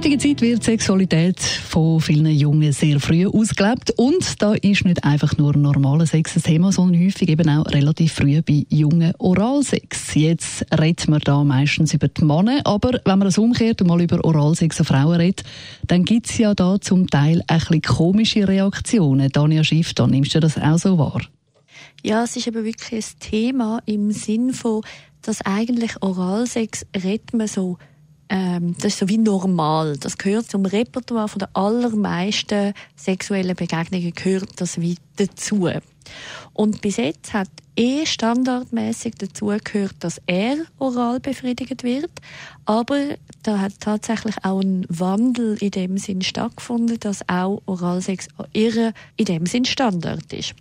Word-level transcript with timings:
Heutigen 0.00 0.18
Zeit 0.18 0.40
wird 0.40 0.64
Sexualität 0.64 1.40
von 1.40 2.00
vielen 2.00 2.34
Jungen 2.34 2.72
sehr 2.72 2.98
früh 3.00 3.26
ausgelebt 3.26 3.90
und 3.98 4.40
da 4.40 4.54
ist 4.54 4.86
nicht 4.86 5.04
einfach 5.04 5.36
nur 5.36 5.54
normaler 5.54 6.06
Sex 6.06 6.34
ein 6.36 6.42
Thema, 6.42 6.72
sondern 6.72 7.04
häufig 7.04 7.28
eben 7.28 7.46
auch 7.50 7.66
relativ 7.66 8.14
früh 8.14 8.40
bei 8.40 8.64
jungen 8.70 9.12
Oralsex. 9.18 10.14
Jetzt 10.14 10.64
redet 10.72 11.06
man 11.08 11.20
da 11.20 11.44
meistens 11.44 11.92
über 11.92 12.08
die 12.08 12.24
Männer, 12.24 12.62
aber 12.64 12.92
wenn 13.04 13.18
man 13.18 13.26
das 13.26 13.36
umkehrt 13.36 13.82
und 13.82 13.88
mal 13.88 14.00
über 14.00 14.24
Oralsex 14.24 14.80
an 14.80 14.86
Frauen 14.86 15.16
redet, 15.16 15.44
dann 15.86 16.06
gibt 16.06 16.30
es 16.30 16.38
ja 16.38 16.54
da 16.54 16.80
zum 16.80 17.06
Teil 17.06 17.42
ein 17.46 17.58
bisschen 17.58 17.82
komische 17.82 18.48
Reaktionen. 18.48 19.28
Dania 19.30 19.64
Schiff, 19.64 19.92
dann 19.92 20.12
nimmst 20.12 20.34
du 20.34 20.40
das 20.40 20.56
auch 20.56 20.78
so 20.78 20.96
wahr? 20.96 21.20
Ja, 22.02 22.24
es 22.24 22.36
ist 22.36 22.48
aber 22.48 22.64
wirklich 22.64 23.04
ein 23.04 23.20
Thema 23.20 23.82
im 23.84 24.12
Sinn 24.12 24.54
von, 24.54 24.80
dass 25.20 25.42
eigentlich 25.42 26.00
Oralsex 26.00 26.86
redet 26.96 27.34
man 27.34 27.48
so 27.48 27.76
ähm, 28.30 28.76
das 28.76 28.92
ist 28.92 28.98
so 29.00 29.08
wie 29.08 29.18
normal. 29.18 29.96
Das 29.98 30.16
gehört 30.16 30.48
zum 30.48 30.64
Repertoire 30.64 31.28
von 31.28 31.40
der 31.40 31.50
allermeisten 31.54 32.72
sexuellen 32.94 33.56
Begegnungen 33.56 34.12
gehört 34.12 34.48
das 34.56 34.80
wie 34.80 34.96
dazu. 35.16 35.68
Und 36.54 36.80
bis 36.80 36.96
jetzt 36.96 37.32
hat 37.34 37.48
eh 37.76 38.06
standardmäßig 38.06 39.14
dazu 39.18 39.52
gehört, 39.64 39.96
dass 40.00 40.20
er 40.26 40.56
oral 40.78 41.18
befriedigt 41.18 41.82
wird, 41.82 42.10
aber 42.66 43.16
da 43.42 43.58
hat 43.58 43.80
tatsächlich 43.80 44.36
auch 44.42 44.60
ein 44.60 44.86
Wandel 44.88 45.56
in 45.60 45.70
dem 45.70 45.98
Sinn 45.98 46.22
stattgefunden, 46.22 47.00
dass 47.00 47.28
auch 47.28 47.62
Oralsex 47.66 48.28
ihre 48.52 48.92
in 49.16 49.24
dem 49.24 49.46
Sinn 49.46 49.64
Standard 49.64 50.32
ist. 50.32 50.54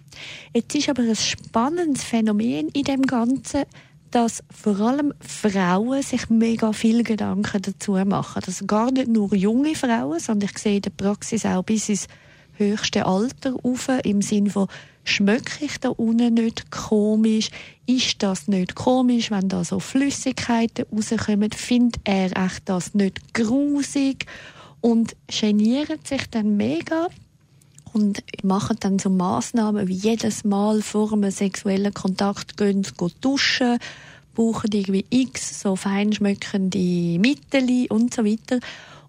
Jetzt 0.53 0.75
ist 0.75 0.89
aber 0.89 1.03
ein 1.03 1.15
spannendes 1.15 2.03
Phänomen 2.03 2.69
in 2.69 2.83
dem 2.83 3.03
Ganzen, 3.03 3.63
dass 4.11 4.43
vor 4.49 4.79
allem 4.79 5.13
Frauen 5.19 6.01
sich 6.01 6.29
mega 6.29 6.73
viel 6.73 7.03
Gedanken 7.03 7.61
dazu 7.61 7.93
machen. 7.93 8.41
Also 8.45 8.65
gar 8.65 8.91
nicht 8.91 9.07
nur 9.07 9.33
junge 9.35 9.75
Frauen, 9.75 10.19
sondern 10.19 10.49
ich 10.51 10.57
sehe 10.57 10.77
in 10.77 10.81
der 10.81 10.89
Praxis 10.91 11.45
auch 11.45 11.63
bis 11.63 11.89
ins 11.89 12.07
höchste 12.55 13.05
Alter 13.05 13.55
auf, 13.63 13.89
im 14.03 14.21
Sinne 14.21 14.49
von, 14.49 14.67
schmecke 15.03 15.65
ich 15.65 15.79
da 15.79 15.89
unten 15.89 16.33
nicht 16.35 16.71
komisch? 16.71 17.49
Ist 17.85 18.21
das 18.21 18.47
nicht 18.47 18.75
komisch, 18.75 19.31
wenn 19.31 19.49
da 19.49 19.63
so 19.63 19.79
Flüssigkeiten 19.79 20.85
rauskommen? 20.91 21.51
Findet 21.51 22.01
er 22.03 22.35
echt 22.45 22.63
das 22.65 22.93
nicht 22.93 23.33
grusig? 23.33 24.25
Und 24.81 25.15
geniert 25.27 26.07
sich 26.07 26.29
dann 26.29 26.55
mega 26.55 27.09
und 27.93 28.23
machen 28.43 28.77
dann 28.79 28.99
so 28.99 29.09
Massnahmen 29.09 29.87
wie 29.87 29.93
jedes 29.93 30.43
Mal 30.43 30.81
vor 30.81 31.13
einem 31.13 31.31
sexuellen 31.31 31.93
Kontakt 31.93 32.57
gehen, 32.57 32.83
gehen 32.83 33.11
duschen, 33.21 33.79
brauchen 34.35 34.71
irgendwie 34.71 35.05
x 35.09 35.61
so 35.61 35.75
feinschmöckende 35.75 37.19
Mittel 37.19 37.87
und 37.89 38.13
so 38.13 38.25
weiter. 38.25 38.59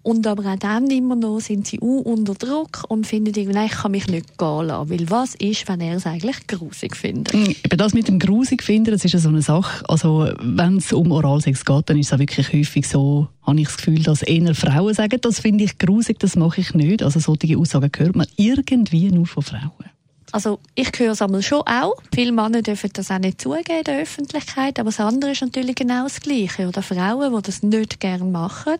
Und 0.03 0.25
aber 0.25 0.51
auch 0.51 0.57
dann 0.57 0.89
immer 0.89 1.15
noch 1.15 1.39
sind 1.39 1.67
sie 1.67 1.79
auch 1.79 2.01
unter 2.01 2.33
Druck 2.33 2.85
und 2.87 3.05
finden 3.05 3.33
irgendwie, 3.35 3.65
ich 3.65 3.71
kann 3.71 3.91
mich 3.91 4.07
nicht 4.07 4.37
gehen 4.37 4.65
lassen. 4.65 4.89
Weil 4.89 5.09
was 5.09 5.35
ist, 5.35 5.67
wenn 5.67 5.81
er 5.81 5.97
es 5.97 6.05
eigentlich 6.05 6.47
grusig 6.47 6.95
findet? 6.95 7.33
Mm, 7.33 7.51
das 7.69 7.93
mit 7.93 8.07
dem 8.07 8.17
grusig 8.17 8.63
finden, 8.63 8.91
das 8.91 9.05
ist 9.05 9.19
so 9.21 9.29
eine 9.29 9.41
Sache. 9.41 9.87
Also, 9.87 10.29
wenn 10.39 10.77
es 10.77 10.91
um 10.91 11.11
Oralsex 11.11 11.65
geht, 11.65 11.89
dann 11.89 11.97
ist 11.97 12.11
es 12.11 12.19
wirklich 12.19 12.51
häufig 12.51 12.87
so, 12.87 13.27
habe 13.43 13.59
ich 13.59 13.67
das 13.67 13.77
Gefühl, 13.77 14.01
dass 14.03 14.23
eher 14.23 14.55
Frauen 14.55 14.93
sagen, 14.93 15.19
das 15.21 15.39
finde 15.39 15.65
ich 15.65 15.77
grusig, 15.77 16.19
das 16.19 16.35
mache 16.35 16.61
ich 16.61 16.73
nicht. 16.73 17.03
Also 17.03 17.19
solche 17.19 17.57
Aussagen 17.57 17.91
hört 17.95 18.15
man 18.15 18.27
irgendwie 18.37 19.11
nur 19.11 19.27
von 19.27 19.43
Frauen. 19.43 19.90
Also 20.33 20.59
ich 20.75 20.91
höre 20.97 21.11
es 21.11 21.21
einmal 21.21 21.41
schon 21.41 21.61
auch. 21.61 21.95
Viele 22.15 22.31
Männer 22.31 22.61
dürfen 22.61 22.89
das 22.93 23.11
auch 23.11 23.19
nicht 23.19 23.41
zugeben 23.41 23.79
in 23.79 23.83
der 23.83 23.99
Öffentlichkeit, 23.99 24.79
aber 24.79 24.89
das 24.89 25.01
andere 25.01 25.31
ist 25.31 25.41
natürlich 25.41 25.75
genau 25.75 26.03
das 26.03 26.21
Gleiche. 26.21 26.69
Oder 26.69 26.81
Frauen, 26.81 27.35
die 27.35 27.41
das 27.41 27.63
nicht 27.63 27.99
gerne 27.99 28.23
machen, 28.23 28.77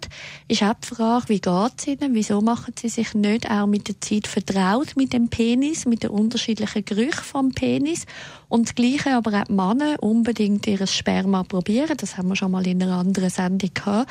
ist 0.47 0.63
auch 0.63 0.73
die 0.81 0.95
Frage, 0.95 1.29
wie 1.29 1.41
geht 1.41 1.71
es 1.77 1.87
ihnen? 1.87 2.13
Wieso 2.13 2.39
machen 2.39 2.73
sie 2.79 2.87
sich 2.87 3.13
nicht 3.13 3.49
auch 3.51 3.67
mit 3.67 3.89
der 3.89 3.99
Zeit 3.99 4.27
vertraut 4.27 4.95
mit 4.95 5.11
dem 5.11 5.27
Penis, 5.27 5.85
mit 5.85 6.03
den 6.03 6.11
unterschiedlichen 6.11 6.85
Gerüchen 6.85 7.23
vom 7.23 7.51
Penis? 7.51 8.05
Und 8.47 8.67
das 8.67 8.75
Gleiche 8.75 9.15
aber 9.15 9.41
auch 9.41 9.45
die 9.45 9.53
Männer 9.53 10.01
unbedingt 10.01 10.67
ihr 10.67 10.87
Sperma 10.87 11.43
probieren, 11.43 11.97
das 11.97 12.17
haben 12.17 12.29
wir 12.29 12.35
schon 12.37 12.51
mal 12.51 12.65
in 12.65 12.81
einer 12.81 12.97
anderen 12.97 13.29
Sendung 13.29 13.71
gehabt, 13.73 14.09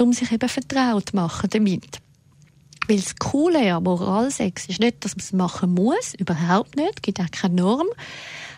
um 0.00 0.14
sich 0.14 0.32
eben 0.32 0.48
vertraut 0.48 1.10
zu 1.10 1.16
machen 1.16 1.50
damit. 1.50 2.00
Weil 2.88 3.00
das 3.00 3.16
Coole 3.16 3.74
am 3.74 3.86
Oralsex 3.86 4.66
ist 4.66 4.80
nicht, 4.80 5.04
dass 5.04 5.14
man 5.14 5.20
es 5.20 5.32
machen 5.32 5.74
muss, 5.74 6.14
überhaupt 6.14 6.76
nicht, 6.76 7.02
gibt 7.02 7.20
auch 7.20 7.30
keine 7.30 7.54
Norm. 7.54 7.86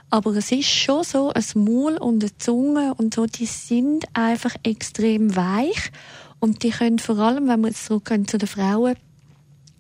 Aber 0.08 0.34
es 0.36 0.50
ist 0.52 0.68
schon 0.68 1.04
so, 1.04 1.32
ein 1.32 1.44
Maul 1.54 1.96
und 1.96 2.22
eine 2.22 2.36
Zunge 2.38 2.94
und 2.96 3.14
so, 3.14 3.26
die 3.26 3.46
sind 3.46 4.06
einfach 4.12 4.54
extrem 4.62 5.34
weich. 5.34 5.90
Und 6.38 6.62
die 6.62 6.70
können 6.70 6.98
vor 6.98 7.18
allem, 7.18 7.48
wenn 7.48 7.60
wir 7.60 7.68
jetzt 7.68 7.86
zurückgehen 7.86 8.26
zu 8.26 8.38
den 8.38 8.48
Frauen, 8.48 8.96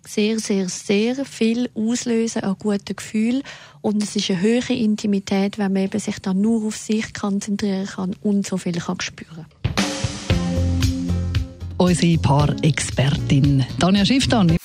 sehr, 0.06 0.38
sehr, 0.38 0.68
sehr 0.68 1.24
viel 1.24 1.70
auslösen 1.74 2.42
an 2.42 2.56
guten 2.58 2.96
Gefühlen. 2.96 3.42
Und 3.80 4.02
es 4.02 4.16
ist 4.16 4.30
eine 4.30 4.40
höhere 4.40 4.72
Intimität, 4.72 5.58
wenn 5.58 5.72
man 5.72 5.84
eben 5.84 6.00
sich 6.00 6.18
dann 6.18 6.40
nur 6.40 6.66
auf 6.66 6.76
sich 6.76 7.14
konzentrieren 7.14 7.86
kann 7.86 8.16
und 8.22 8.46
so 8.46 8.56
viel 8.56 8.78
kann 8.80 9.00
spüren 9.00 9.46
kann 9.48 9.59
unsere 11.80 12.18
Paarexpertin 12.18 13.64
Tanja 13.78 14.04
Schifftan. 14.04 14.56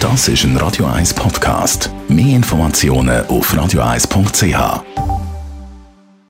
Das 0.00 0.28
ist 0.28 0.44
ein 0.44 0.56
Radio 0.56 0.86
1 0.86 1.14
Podcast. 1.14 1.90
Mehr 2.08 2.36
Informationen 2.36 3.24
auf 3.26 3.54
radio1.ch. 3.54 5.19